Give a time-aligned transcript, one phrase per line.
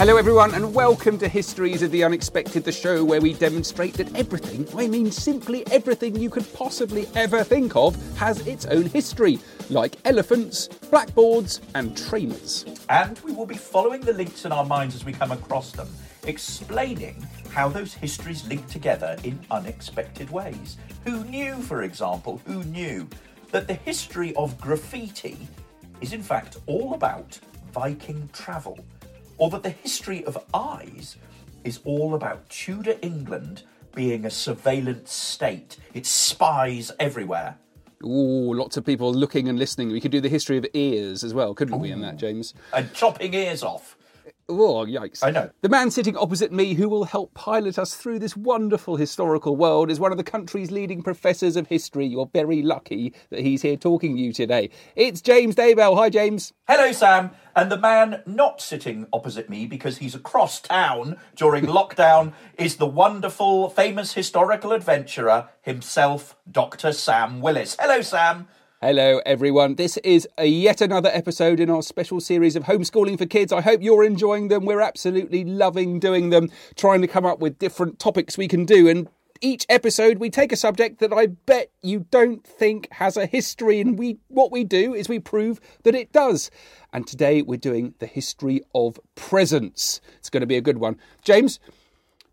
[0.00, 4.16] Hello, everyone, and welcome to Histories of the Unexpected, the show where we demonstrate that
[4.16, 9.38] everything, I mean simply everything you could possibly ever think of, has its own history,
[9.68, 12.64] like elephants, blackboards, and trainers.
[12.88, 15.88] And we will be following the links in our minds as we come across them,
[16.26, 20.78] explaining how those histories link together in unexpected ways.
[21.04, 23.06] Who knew, for example, who knew
[23.50, 25.46] that the history of graffiti
[26.00, 27.38] is in fact all about
[27.74, 28.78] Viking travel?
[29.40, 31.16] Or that the history of eyes
[31.64, 33.64] is all about Tudor England
[33.94, 35.78] being a surveillance state.
[35.94, 37.56] It spies everywhere.
[38.04, 39.90] Ooh, lots of people looking and listening.
[39.90, 41.78] We could do the history of ears as well, couldn't Ooh.
[41.78, 42.54] we, in that, James?
[42.72, 43.96] And chopping ears off.
[44.50, 45.20] Oh, yikes.
[45.22, 45.48] I know.
[45.60, 49.90] The man sitting opposite me who will help pilot us through this wonderful historical world
[49.90, 52.06] is one of the country's leading professors of history.
[52.06, 54.70] You're very lucky that he's here talking to you today.
[54.96, 55.96] It's James Daybell.
[55.96, 56.52] Hi, James.
[56.66, 57.30] Hello, Sam.
[57.54, 62.86] And the man not sitting opposite me because he's across town during lockdown is the
[62.86, 66.92] wonderful, famous historical adventurer himself, Dr.
[66.92, 67.76] Sam Willis.
[67.78, 68.48] Hello, Sam.
[68.82, 69.74] Hello, everyone.
[69.74, 73.52] This is a yet another episode in our special series of homeschooling for kids.
[73.52, 74.64] I hope you're enjoying them.
[74.64, 78.88] We're absolutely loving doing them, trying to come up with different topics we can do.
[78.88, 79.10] And
[79.42, 83.82] each episode, we take a subject that I bet you don't think has a history,
[83.82, 86.50] and we what we do is we prove that it does.
[86.90, 90.00] And today, we're doing the history of presents.
[90.16, 90.96] It's going to be a good one.
[91.22, 91.60] James,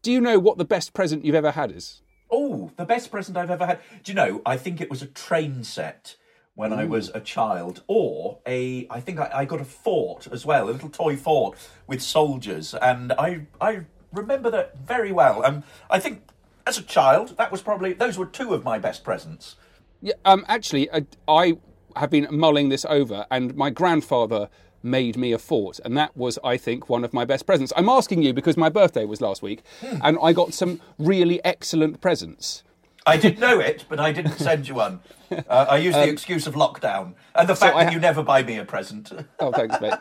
[0.02, 2.02] do you know what the best present you've ever had is?
[2.31, 3.79] Oh, the best present I've ever had.
[4.02, 4.41] Do you know?
[4.46, 6.16] I think it was a train set
[6.57, 6.78] when Ooh.
[6.78, 10.68] I was a child, or a I think I, I, got a fort as well,
[10.68, 13.81] a little toy fort with soldiers, and I I
[14.12, 15.46] remember that very well.
[15.46, 16.23] Um, I think
[16.66, 19.56] as a child, that was probably those were two of my best presents.
[20.01, 21.57] Yeah, um, actually, I, I
[21.96, 24.50] have been mulling this over, and my grandfather
[24.81, 27.72] made me a fort, and that was, I think, one of my best presents.
[27.75, 30.00] I'm asking you because my birthday was last week, hmm.
[30.01, 32.63] and I got some really excellent presents.
[33.07, 35.00] I did know it, but I didn't send you one.
[35.29, 38.00] Uh, I used the um, excuse of lockdown and the fact so that ha- you
[38.00, 39.12] never buy me a present.
[39.41, 39.94] oh, thanks, mate.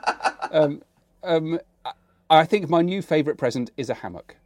[0.53, 0.83] Um,
[1.25, 1.59] um,
[2.31, 4.37] I think my new favourite present is a hammock.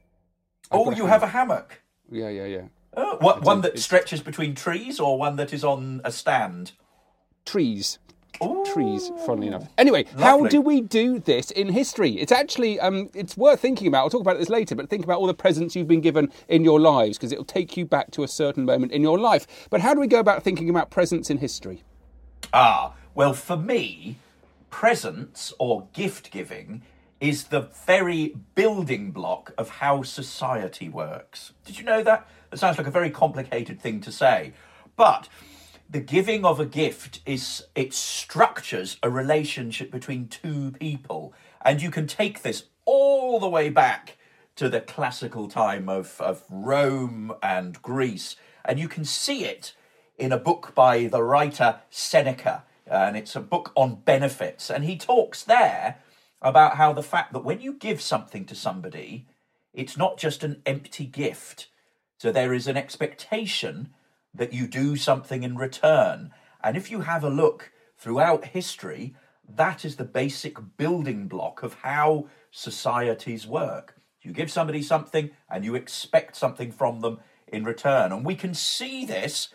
[0.70, 1.10] I've oh, you hammock.
[1.10, 1.82] have a hammock?
[2.10, 2.62] Yeah, yeah, yeah.
[2.97, 6.72] Oh, what, one that stretches between trees or one that is on a stand?
[7.44, 7.99] Trees
[8.73, 9.69] trees, funnily enough.
[9.79, 10.23] Anyway, Lovely.
[10.23, 12.13] how do we do this in history?
[12.13, 14.05] It's actually um, it's worth thinking about.
[14.05, 16.65] I'll talk about this later, but think about all the presents you've been given in
[16.65, 19.69] your lives because it'll take you back to a certain moment in your life.
[19.71, 21.82] But how do we go about thinking about presents in history?
[22.53, 24.17] Ah, well, for me,
[24.71, 26.83] presents or gift giving
[27.21, 31.53] is the very building block of how society works.
[31.65, 32.26] Did you know that?
[32.50, 34.55] That sounds like a very complicated thing to say.
[34.97, 35.29] But
[35.90, 41.34] the giving of a gift is it structures a relationship between two people.
[41.62, 44.16] And you can take this all the way back
[44.56, 48.37] to the classical time of, of rome and greece.
[48.64, 49.75] And you can see it
[50.16, 52.64] in a book by the writer seneca.
[52.87, 54.70] And it's a book on benefits.
[54.70, 55.98] And he talks there
[56.40, 59.26] about how the fact that when you give something to somebody
[59.72, 61.69] it's not just an empty gift.
[62.19, 63.90] So there is an expectation
[64.35, 66.32] that you do something in return.
[66.62, 69.15] And if you have a look throughout history,
[69.49, 73.97] that is the basic building block of how societies work.
[74.23, 78.12] You give somebody something and you expect something from them in return.
[78.12, 79.49] And we can see this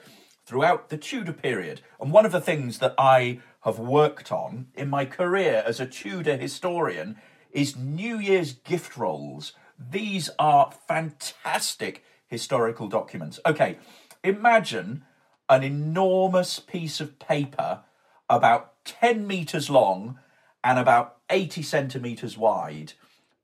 [0.45, 1.81] throughout the Tudor period.
[1.99, 5.87] And one of the things that I have worked on in my career as a
[5.87, 7.17] Tudor historian
[7.51, 9.53] is New Year's gift rolls.
[9.79, 13.39] These are fantastic historical documents.
[13.45, 13.77] Okay,
[14.25, 15.03] imagine
[15.49, 17.81] an enormous piece of paper
[18.29, 20.19] about 10 meters long
[20.63, 22.93] and about 80 centimeters wide.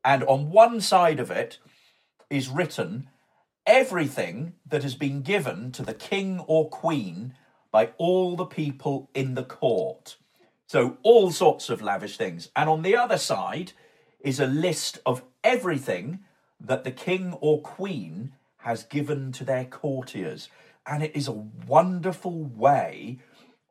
[0.04, 1.60] And on one side of it
[2.30, 3.08] is written
[3.68, 7.36] everything that has been given to the king or queen
[7.72, 10.18] by all the people in the court.
[10.68, 12.50] So, all sorts of lavish things.
[12.56, 13.74] And on the other side
[14.22, 16.20] is a list of everything
[16.60, 20.50] that the king or queen has given to their courtiers.
[20.86, 21.32] And it is a
[21.68, 23.20] wonderful way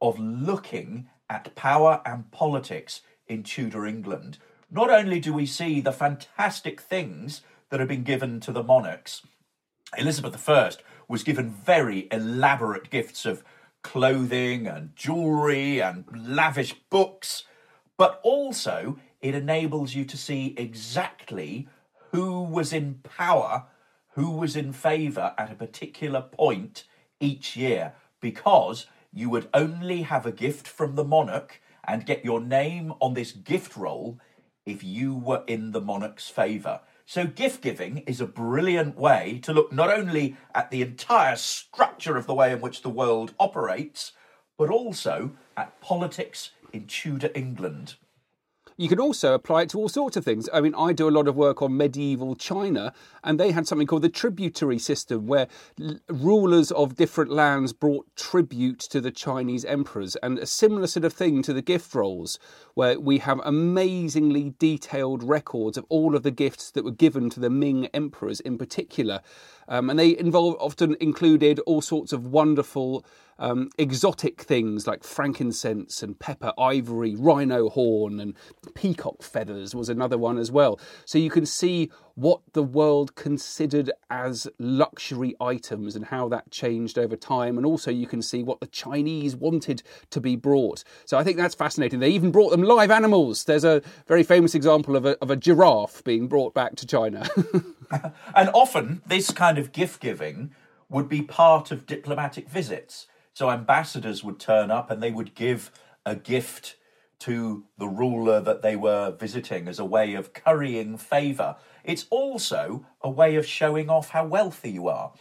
[0.01, 4.39] of looking at power and politics in Tudor England.
[4.71, 9.23] Not only do we see the fantastic things that have been given to the monarchs,
[9.97, 10.71] Elizabeth I
[11.09, 13.43] was given very elaborate gifts of
[13.83, 17.45] clothing and jewellery and lavish books,
[17.97, 21.69] but also it enables you to see exactly
[22.13, 23.67] who was in power,
[24.15, 26.85] who was in favour at a particular point
[27.21, 32.41] each year, because you would only have a gift from the monarch and get your
[32.41, 34.19] name on this gift roll
[34.67, 36.81] if you were in the monarch's favour.
[37.07, 42.17] So, gift giving is a brilliant way to look not only at the entire structure
[42.17, 44.13] of the way in which the world operates,
[44.57, 47.97] but also at politics in Tudor England.
[48.81, 50.49] You can also apply it to all sorts of things.
[50.55, 53.87] I mean, I do a lot of work on medieval China, and they had something
[53.87, 55.49] called the tributary system, where
[55.79, 61.05] l- rulers of different lands brought tribute to the Chinese emperors, and a similar sort
[61.05, 62.39] of thing to the gift rolls,
[62.73, 67.39] where we have amazingly detailed records of all of the gifts that were given to
[67.39, 69.21] the Ming emperors in particular.
[69.69, 73.05] Um, and they involve often included all sorts of wonderful
[73.41, 78.35] um, exotic things like frankincense and pepper, ivory, rhino horn, and
[78.75, 80.79] peacock feathers was another one as well.
[81.07, 86.99] So you can see what the world considered as luxury items and how that changed
[86.99, 87.57] over time.
[87.57, 90.85] And also, you can see what the Chinese wanted to be brought.
[91.07, 92.01] So I think that's fascinating.
[92.01, 93.45] They even brought them live animals.
[93.45, 97.27] There's a very famous example of a, of a giraffe being brought back to China.
[98.37, 100.51] and often, this kind of gift giving
[100.91, 103.07] would be part of diplomatic visits.
[103.41, 105.71] So ambassadors would turn up and they would give
[106.05, 106.77] a gift
[107.21, 111.57] to the ruler that they were visiting as a way of currying favour.
[111.83, 115.13] It's also a way of showing off how wealthy you are.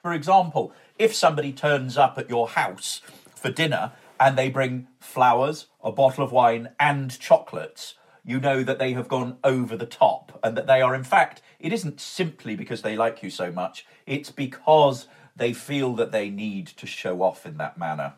[0.00, 3.02] For example, if somebody turns up at your house
[3.34, 8.78] for dinner and they bring flowers, a bottle of wine, and chocolates, you know that
[8.78, 12.56] they have gone over the top and that they are, in fact, it isn't simply
[12.56, 17.22] because they like you so much, it's because they feel that they need to show
[17.22, 18.14] off in that manner.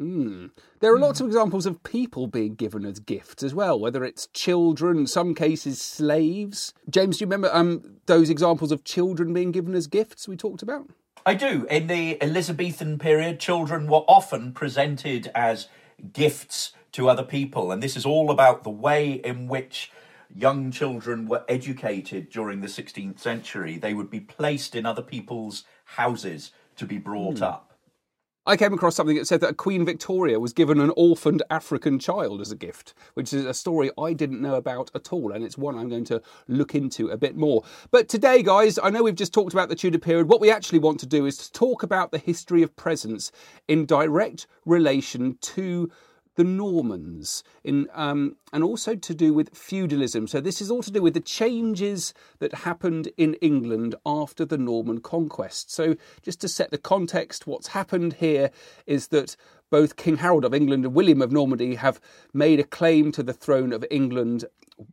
[0.00, 0.50] Mm.
[0.80, 4.26] There are lots of examples of people being given as gifts as well, whether it's
[4.28, 6.74] children, in some cases slaves.
[6.90, 10.62] James, do you remember um, those examples of children being given as gifts we talked
[10.62, 10.88] about?
[11.24, 11.66] I do.
[11.70, 15.68] In the Elizabethan period, children were often presented as
[16.12, 19.92] gifts to other people, and this is all about the way in which
[20.34, 23.76] young children were educated during the 16th century.
[23.76, 25.64] They would be placed in other people's
[25.96, 27.42] houses to be brought mm.
[27.42, 27.72] up.
[28.44, 32.40] I came across something that said that Queen Victoria was given an orphaned African child
[32.40, 35.56] as a gift, which is a story I didn't know about at all, and it's
[35.56, 37.62] one I'm going to look into a bit more.
[37.92, 40.28] But today, guys, I know we've just talked about the Tudor period.
[40.28, 43.30] What we actually want to do is to talk about the history of presents
[43.68, 45.92] in direct relation to
[46.36, 50.26] the Normans, in, um, and also to do with feudalism.
[50.26, 54.58] So, this is all to do with the changes that happened in England after the
[54.58, 55.70] Norman conquest.
[55.70, 58.50] So, just to set the context, what's happened here
[58.86, 59.36] is that
[59.70, 62.00] both King Harold of England and William of Normandy have
[62.34, 64.44] made a claim to the throne of England.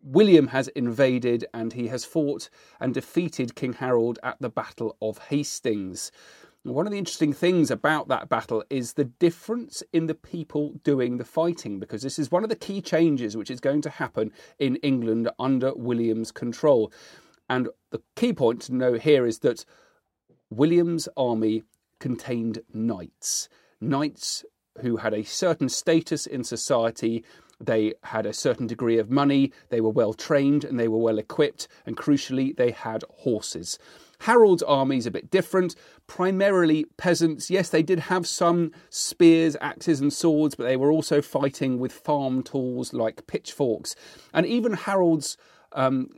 [0.04, 5.18] William has invaded and he has fought and defeated King Harold at the Battle of
[5.18, 6.12] Hastings.
[6.64, 11.18] One of the interesting things about that battle is the difference in the people doing
[11.18, 14.34] the fighting, because this is one of the key changes which is going to happen
[14.60, 16.92] in England under William's control.
[17.50, 19.64] And the key point to know here is that
[20.50, 21.64] William's army
[22.00, 23.48] contained knights,
[23.80, 24.44] knights
[24.82, 27.24] who had a certain status in society.
[27.62, 31.20] They had a certain degree of money, they were well trained, and they were well
[31.20, 33.80] equipped, and crucially, they had horses.
[34.22, 35.76] Harold's army is a bit different,
[36.08, 37.50] primarily peasants.
[37.50, 41.92] Yes, they did have some spears, axes, and swords, but they were also fighting with
[41.92, 43.96] farm tools like pitchforks.
[44.34, 45.38] And even Harold's
[45.72, 46.10] um,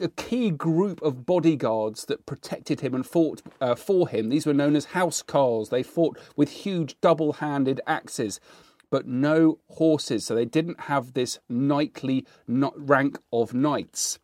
[0.00, 4.28] a key group of bodyguards that protected him and fought uh, for him.
[4.28, 5.70] These were known as housecarls.
[5.70, 8.40] They fought with huge double handed axes,
[8.90, 10.26] but no horses.
[10.26, 14.18] So they didn't have this knightly rank of knights.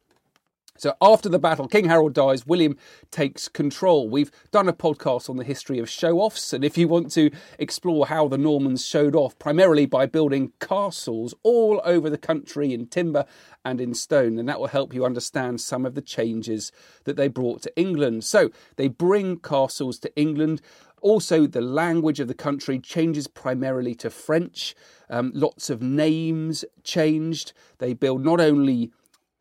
[0.78, 2.76] So after the battle, King Harold dies, William
[3.10, 4.08] takes control.
[4.08, 7.30] We've done a podcast on the history of show offs, and if you want to
[7.58, 12.86] explore how the Normans showed off, primarily by building castles all over the country in
[12.86, 13.26] timber
[13.66, 16.72] and in stone, then that will help you understand some of the changes
[17.04, 18.24] that they brought to England.
[18.24, 20.62] So they bring castles to England.
[21.02, 24.74] Also, the language of the country changes primarily to French.
[25.10, 27.52] Um, lots of names changed.
[27.78, 28.90] They build not only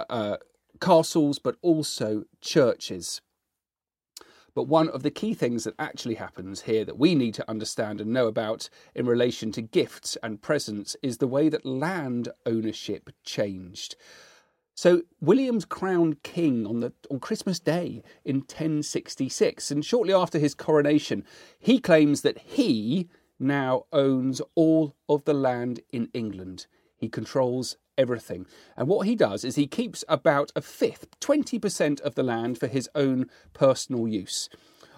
[0.10, 0.38] uh,
[0.82, 3.22] castles, but also churches.
[4.54, 8.02] But one of the key things that actually happens here that we need to understand
[8.02, 13.12] and know about in relation to gifts and presents is the way that land ownership
[13.24, 13.96] changed.
[14.76, 20.56] So William's crowned king on the on Christmas Day in 1066, and shortly after his
[20.56, 21.24] coronation,
[21.60, 23.10] he claims that he
[23.40, 26.68] now owns all of the land in England.
[26.98, 28.46] He controls everything.
[28.76, 32.68] And what he does is he keeps about a fifth, 20% of the land for
[32.68, 34.50] his own personal use.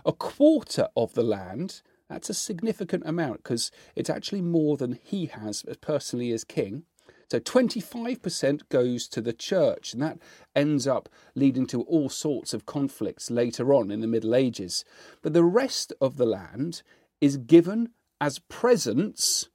[0.05, 5.27] A quarter of the land, that's a significant amount because it's actually more than he
[5.27, 6.83] has personally as king.
[7.31, 10.19] So 25% goes to the church, and that
[10.55, 14.85] ends up leading to all sorts of conflicts later on in the Middle Ages.
[15.21, 16.83] But the rest of the land
[17.21, 17.89] is given
[18.21, 19.49] as presents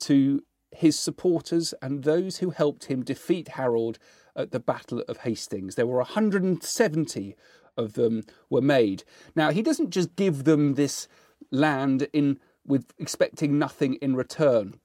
[0.00, 3.98] to his supporters and those who helped him defeat Harold
[4.34, 5.74] at the Battle of Hastings.
[5.74, 7.36] There were 170
[7.76, 9.04] of them were made.
[9.34, 11.08] Now he doesn't just give them this
[11.50, 14.80] land in with expecting nothing in return.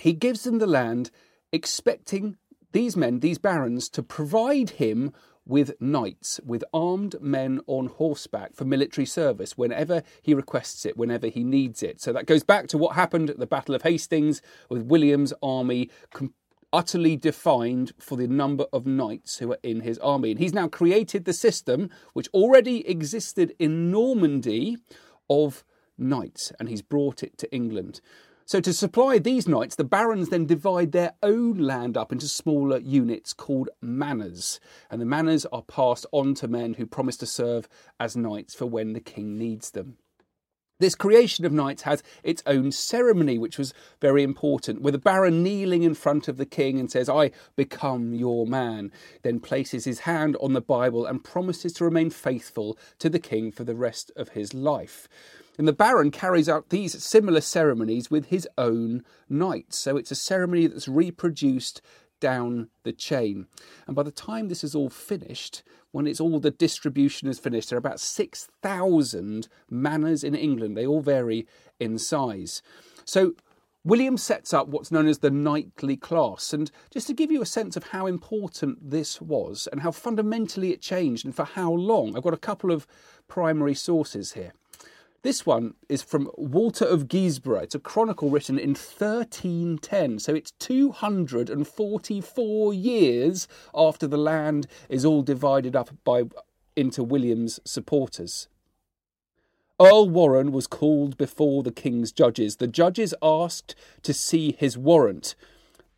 [0.00, 1.10] He gives them the land
[1.52, 2.36] expecting
[2.72, 5.12] these men, these barons, to provide him
[5.48, 11.26] with knights, with armed men on horseback for military service whenever he requests it, whenever
[11.26, 12.00] he needs it.
[12.00, 15.90] So that goes back to what happened at the Battle of Hastings with William's army
[16.72, 20.30] utterly defined for the number of knights who are in his army.
[20.30, 24.76] And he's now created the system which already existed in Normandy
[25.30, 25.64] of
[25.96, 28.00] knights, and he's brought it to England.
[28.48, 32.78] So, to supply these knights, the barons then divide their own land up into smaller
[32.78, 34.58] units called manors.
[34.90, 37.68] And the manors are passed on to men who promise to serve
[38.00, 39.98] as knights for when the king needs them.
[40.80, 45.42] This creation of knights has its own ceremony, which was very important, with a baron
[45.42, 48.92] kneeling in front of the king and says, I become your man,
[49.24, 53.52] then places his hand on the Bible and promises to remain faithful to the king
[53.52, 55.06] for the rest of his life.
[55.58, 59.76] And the Baron carries out these similar ceremonies with his own knights.
[59.76, 61.82] So it's a ceremony that's reproduced
[62.20, 63.46] down the chain.
[63.86, 67.70] And by the time this is all finished, when it's all the distribution is finished,
[67.70, 70.76] there are about 6,000 manors in England.
[70.76, 71.46] They all vary
[71.80, 72.62] in size.
[73.04, 73.34] So
[73.84, 76.52] William sets up what's known as the knightly class.
[76.52, 80.72] And just to give you a sense of how important this was and how fundamentally
[80.72, 82.86] it changed and for how long, I've got a couple of
[83.28, 84.52] primary sources here.
[85.22, 87.64] This one is from Walter of Guisborough.
[87.64, 95.22] It's a chronicle written in 1310, so it's 244 years after the land is all
[95.22, 96.22] divided up by
[96.76, 98.46] into William's supporters.
[99.80, 102.56] Earl Warenne was called before the king's judges.
[102.56, 105.34] The judges asked to see his warrant.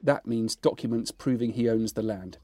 [0.02, 2.38] That means documents proving he owns the land.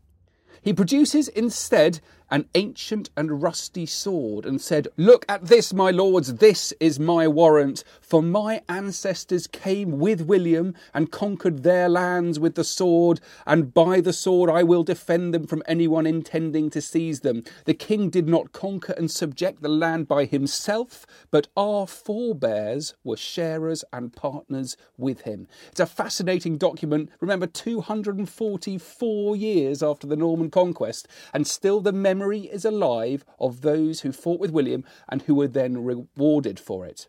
[0.61, 6.35] He produces instead an ancient and rusty sword and said, Look at this, my lords,
[6.35, 7.85] this is my warrant.
[8.00, 14.00] For my ancestors came with William and conquered their lands with the sword, and by
[14.00, 17.45] the sword I will defend them from anyone intending to seize them.
[17.64, 23.16] The king did not conquer and subject the land by himself, but our forebears were
[23.16, 25.47] sharers and partners with him.
[25.71, 27.11] It's a fascinating document.
[27.21, 33.61] Remember, 244 years after the Norman conquest, and still the memory memory is alive of
[33.61, 37.08] those who fought with William and who were then rewarded for it.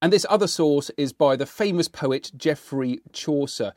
[0.00, 3.72] And this other source is by the famous poet Geoffrey Chaucer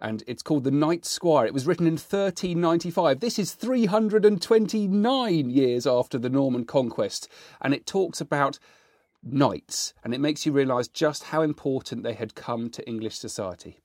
[0.00, 1.46] and it's called The Knight Squire.
[1.46, 3.20] It was written in 1395.
[3.20, 7.28] This is 329 years after the Norman conquest,
[7.62, 8.58] and it talks about
[9.22, 13.83] knights, and it makes you realise just how important they had come to English society.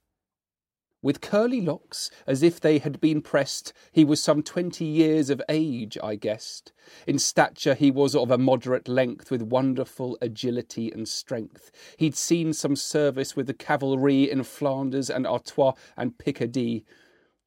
[1.01, 5.41] With curly locks, as if they had been pressed, he was some twenty years of
[5.47, 6.73] age, I guessed.
[7.07, 11.71] In stature he was of a moderate length, with wonderful agility and strength.
[11.95, 16.83] He'd seen some service with the cavalry in Flanders and Artois and Picardy.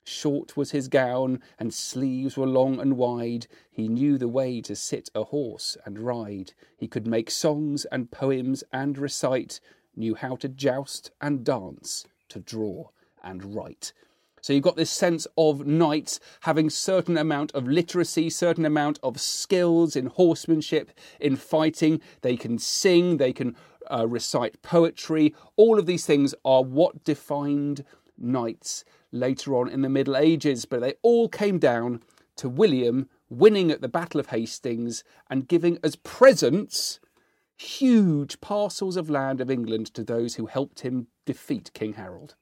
[0.03, 3.49] Short was his gown, and sleeves were long and wide.
[3.71, 6.55] He knew the way to sit a horse and ride.
[6.79, 9.61] He could make songs and poems and recite,
[9.95, 12.89] knew how to joust and dance, to draw
[13.23, 13.93] and write.
[14.43, 19.21] So you've got this sense of knights having certain amount of literacy, certain amount of
[19.21, 22.00] skills in horsemanship, in fighting.
[22.23, 23.55] They can sing, they can
[23.88, 25.33] uh, recite poetry.
[25.57, 27.85] All of these things are what defined
[28.19, 30.64] knights later on in the Middle Ages.
[30.64, 32.02] But they all came down
[32.37, 36.99] to William winning at the Battle of Hastings and giving as presents
[37.57, 42.35] huge parcels of land of England to those who helped him defeat King Harold.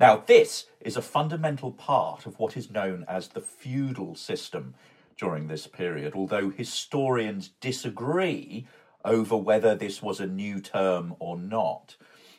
[0.00, 4.74] Now, this is a fundamental part of what is known as the feudal system
[5.18, 8.66] during this period, although historians disagree
[9.04, 11.96] over whether this was a new term or not.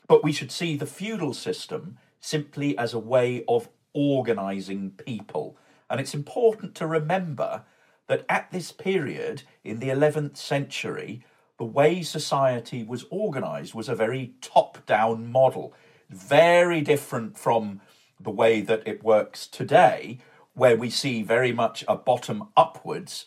[0.07, 5.55] But we should see the feudal system simply as a way of organising people.
[5.87, 7.61] And it's important to remember
[8.07, 11.23] that at this period, in the 11th century,
[11.59, 15.75] the way society was organised was a very top down model
[16.11, 17.81] very different from
[18.19, 20.19] the way that it works today,
[20.53, 23.25] where we see very much a bottom upwards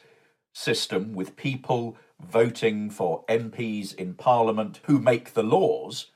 [0.53, 6.11] system with people voting for MPs in Parliament who make the laws.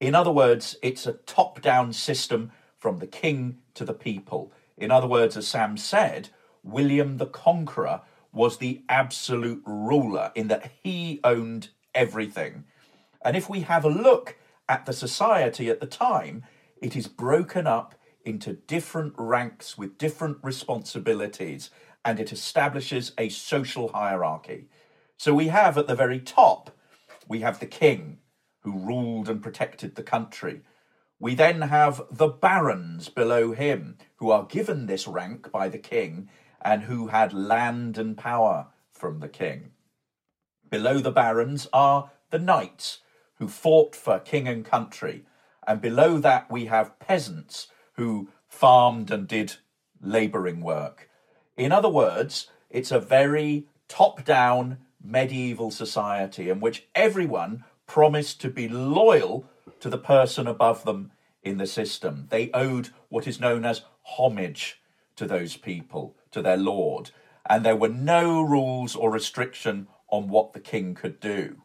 [0.00, 4.52] In other words, it's a top down system from the king to the people.
[4.78, 6.30] In other words, as Sam said,
[6.62, 12.64] William the Conqueror was the absolute ruler in that he owned everything.
[13.24, 14.36] And if we have a look
[14.68, 16.44] at the society at the time,
[16.80, 17.94] it is broken up
[18.24, 21.70] into different ranks with different responsibilities
[22.04, 24.68] and it establishes a social hierarchy.
[25.16, 26.70] So we have at the very top,
[27.28, 28.18] we have the king
[28.60, 30.62] who ruled and protected the country.
[31.18, 36.28] We then have the barons below him who are given this rank by the king
[36.60, 39.70] and who had land and power from the king.
[40.68, 42.98] Below the barons are the knights
[43.38, 45.24] who fought for king and country.
[45.66, 49.56] And below that, we have peasants who farmed and did
[50.00, 51.08] labouring work.
[51.56, 58.50] In other words, it's a very top down medieval society in which everyone promised to
[58.50, 59.46] be loyal
[59.80, 62.26] to the person above them in the system.
[62.30, 64.80] They owed what is known as homage
[65.16, 67.10] to those people, to their lord,
[67.48, 71.62] and there were no rules or restriction on what the king could do.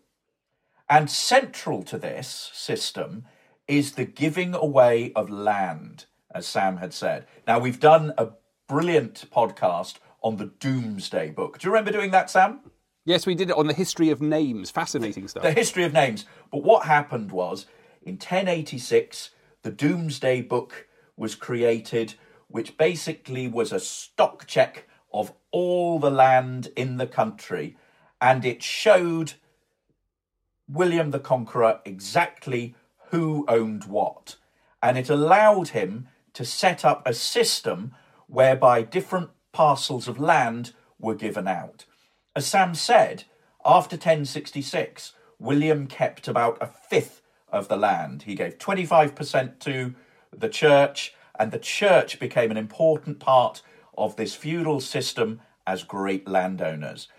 [0.91, 3.23] And central to this system
[3.65, 6.03] is the giving away of land,
[6.35, 7.27] as Sam had said.
[7.47, 8.31] Now, we've done a
[8.67, 11.59] brilliant podcast on the Domesday Book.
[11.59, 12.59] Do you remember doing that, Sam?
[13.05, 14.69] Yes, we did it on the history of names.
[14.69, 15.43] Fascinating stuff.
[15.43, 16.25] The history of names.
[16.51, 17.67] But what happened was
[18.01, 19.29] in 1086,
[19.61, 22.15] the Domesday Book was created,
[22.49, 27.77] which basically was a stock check of all the land in the country.
[28.19, 29.35] And it showed
[30.71, 32.75] William the Conqueror exactly
[33.09, 34.37] who owned what.
[34.81, 37.93] And it allowed him to set up a system
[38.27, 41.85] whereby different parcels of land were given out.
[42.35, 43.25] As Sam said,
[43.65, 48.23] after 1066, William kept about a fifth of the land.
[48.23, 49.93] He gave 25% to
[50.35, 53.61] the church, and the church became an important part
[53.97, 57.09] of this feudal system as great landowners.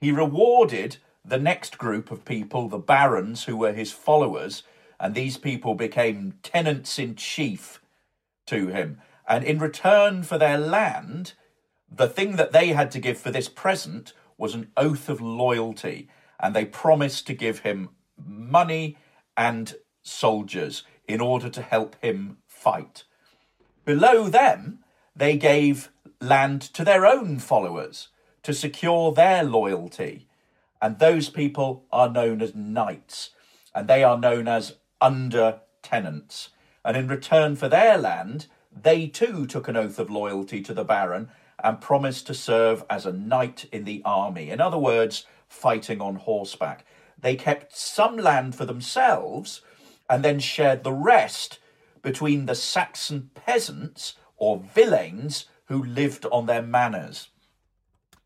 [0.00, 4.62] He rewarded the next group of people, the barons, who were his followers,
[4.98, 7.80] and these people became tenants in chief
[8.46, 9.00] to him.
[9.28, 11.34] And in return for their land,
[11.90, 16.08] the thing that they had to give for this present was an oath of loyalty,
[16.40, 18.96] and they promised to give him money
[19.36, 23.04] and soldiers in order to help him fight.
[23.84, 24.80] Below them,
[25.14, 28.08] they gave land to their own followers
[28.42, 30.26] to secure their loyalty
[30.82, 33.30] and those people are known as knights,
[33.72, 36.50] and they are known as under tenants.
[36.84, 40.84] And in return for their land, they too took an oath of loyalty to the
[40.84, 41.30] baron
[41.62, 44.50] and promised to serve as a knight in the army.
[44.50, 46.84] In other words, fighting on horseback.
[47.16, 49.60] They kept some land for themselves
[50.10, 51.60] and then shared the rest
[52.02, 57.28] between the Saxon peasants or villeins who lived on their manors.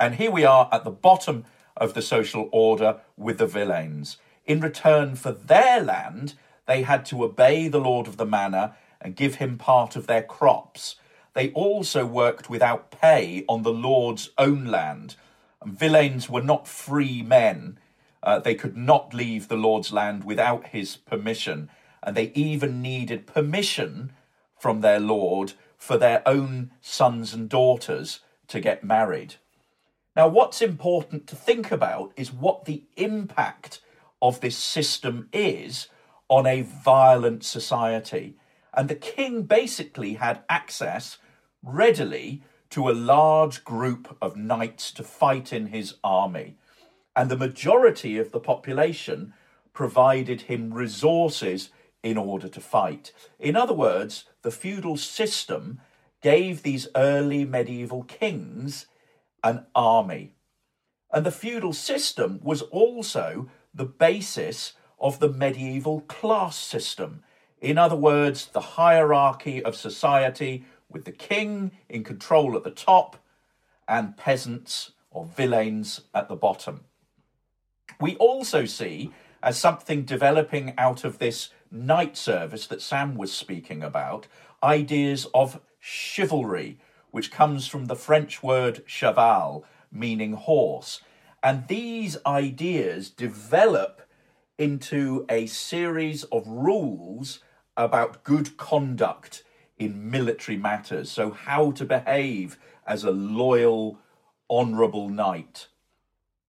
[0.00, 1.44] And here we are at the bottom
[1.76, 4.16] of the social order with the villeins.
[4.46, 6.34] In return for their land,
[6.66, 10.22] they had to obey the lord of the manor and give him part of their
[10.22, 10.96] crops.
[11.36, 15.16] They also worked without pay on the Lord's own land.
[15.60, 17.78] And villeins were not free men.
[18.22, 21.68] Uh, they could not leave the Lord's land without his permission.
[22.02, 24.12] And they even needed permission
[24.58, 29.34] from their Lord for their own sons and daughters to get married.
[30.16, 33.80] Now, what's important to think about is what the impact
[34.22, 35.88] of this system is
[36.28, 38.38] on a violent society.
[38.72, 41.18] And the king basically had access
[41.62, 46.56] readily to a large group of knights to fight in his army.
[47.14, 49.34] And the majority of the population
[49.74, 51.68] provided him resources
[52.02, 53.12] in order to fight.
[53.38, 55.80] In other words, the feudal system
[56.22, 58.86] gave these early medieval kings
[59.46, 60.32] an army.
[61.12, 67.22] And the feudal system was also the basis of the medieval class system.
[67.60, 73.16] In other words, the hierarchy of society with the king in control at the top
[73.86, 76.80] and peasants or villeins at the bottom.
[78.00, 83.82] We also see, as something developing out of this knight service that Sam was speaking
[83.82, 84.26] about,
[84.62, 86.78] ideas of chivalry,
[87.10, 91.00] which comes from the French word cheval, meaning horse.
[91.42, 94.02] And these ideas develop
[94.58, 97.40] into a series of rules
[97.76, 99.44] about good conduct
[99.78, 101.10] in military matters.
[101.10, 103.98] So, how to behave as a loyal,
[104.50, 105.68] honourable knight.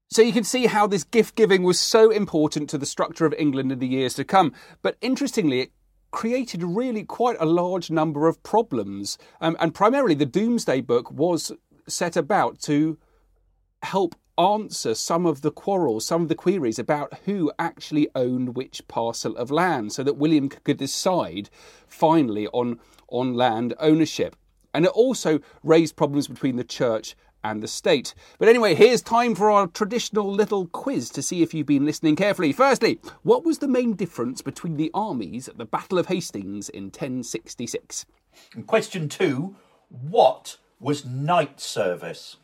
[0.09, 3.33] So you can see how this gift giving was so important to the structure of
[3.37, 4.53] England in the years to come.
[4.81, 5.71] But interestingly, it
[6.11, 9.17] created really quite a large number of problems.
[9.41, 11.51] Um, and primarily, the Domesday Book was
[11.87, 12.97] set about to
[13.83, 18.87] help answer some of the quarrels, some of the queries about who actually owned which
[18.87, 21.49] parcel of land so that William could decide
[21.87, 24.35] finally on, on land ownership.
[24.73, 27.15] And it also raised problems between the church
[27.51, 28.13] and the state.
[28.39, 32.15] But anyway, here's time for our traditional little quiz to see if you've been listening
[32.15, 32.51] carefully.
[32.51, 36.85] Firstly, what was the main difference between the armies at the Battle of Hastings in
[36.85, 38.05] 1066?
[38.53, 39.55] And question two
[39.89, 42.37] What was knight service?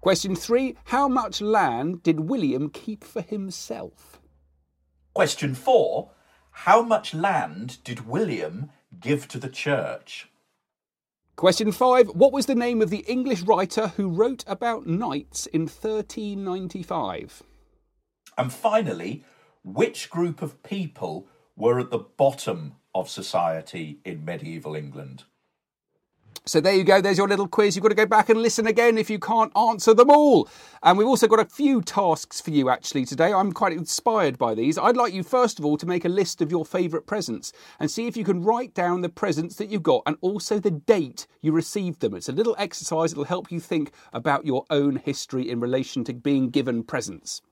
[0.00, 4.20] Question three How much land did William keep for himself?
[5.12, 6.10] Question four
[6.50, 10.28] How much land did William give to the church?
[11.38, 15.68] Question five What was the name of the English writer who wrote about knights in
[15.68, 17.44] 1395?
[18.36, 19.22] And finally,
[19.62, 25.26] which group of people were at the bottom of society in medieval England?
[26.48, 27.00] So there you go.
[27.00, 27.76] There's your little quiz.
[27.76, 30.48] You've got to go back and listen again if you can't answer them all.
[30.82, 33.32] And we've also got a few tasks for you actually today.
[33.32, 34.78] I'm quite inspired by these.
[34.78, 37.90] I'd like you first of all to make a list of your favourite presents and
[37.90, 41.26] see if you can write down the presents that you got and also the date
[41.42, 42.14] you received them.
[42.14, 43.12] It's a little exercise.
[43.12, 47.42] It'll help you think about your own history in relation to being given presents.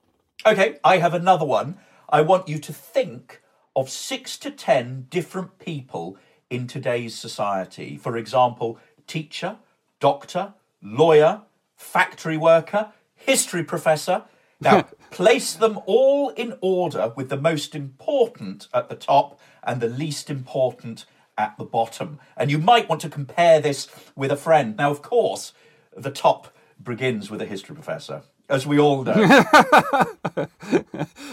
[0.45, 1.77] Okay, I have another one.
[2.09, 3.41] I want you to think
[3.75, 6.17] of six to ten different people
[6.49, 7.97] in today's society.
[7.97, 9.57] For example, teacher,
[9.99, 11.41] doctor, lawyer,
[11.75, 14.23] factory worker, history professor.
[14.59, 19.87] Now, place them all in order with the most important at the top and the
[19.87, 21.05] least important
[21.37, 22.19] at the bottom.
[22.35, 24.75] And you might want to compare this with a friend.
[24.75, 25.53] Now, of course,
[25.95, 29.13] the top begins with a history professor as we all know.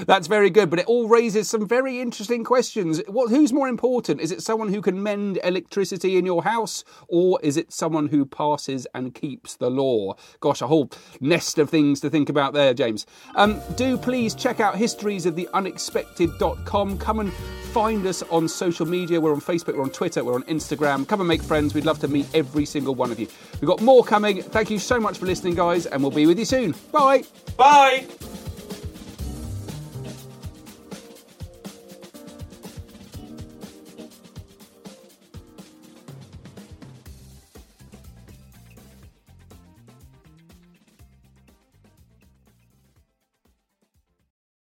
[0.06, 3.00] That's very good, but it all raises some very interesting questions.
[3.06, 4.20] What, who's more important?
[4.20, 8.26] Is it someone who can mend electricity in your house, or is it someone who
[8.26, 10.14] passes and keeps the law?
[10.40, 10.90] Gosh, a whole
[11.20, 13.06] nest of things to think about there, James.
[13.34, 16.98] Um, do please check out historiesoftheunexpected.com.
[16.98, 17.32] Come and
[17.74, 19.20] find us on social media.
[19.20, 21.08] We're on Facebook, we're on Twitter, we're on Instagram.
[21.08, 21.74] Come and make friends.
[21.74, 23.26] We'd love to meet every single one of you.
[23.60, 24.42] We've got more coming.
[24.42, 26.74] Thank you so much for listening, guys, and we'll be with you soon.
[26.92, 27.24] Bye.
[27.56, 28.06] Bye.